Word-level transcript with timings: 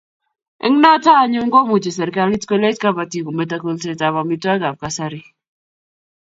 Eng' 0.69 0.77
notok 0.85 1.17
anyun 1.23 1.47
ko 1.55 1.59
imuchi 1.65 1.91
serikalit 1.97 2.43
kolech 2.49 2.77
kabatik 2.83 3.23
kometo 3.27 3.55
kolset 3.63 4.01
ab 4.07 4.15
amitwogik 4.21 4.67
ab 4.69 4.75
kasari 4.81 5.21